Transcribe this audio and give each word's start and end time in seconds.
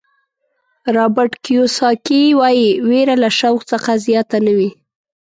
رابرټ 0.95 1.31
کیوساکي 1.45 2.23
وایي 2.39 2.69
وېره 2.87 3.15
له 3.23 3.29
شوق 3.39 3.59
څخه 3.71 3.91
زیاته 4.05 4.37
نه 4.45 4.51
وي. 4.57 4.69